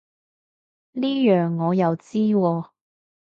[0.93, 2.69] 呢樣我又知喎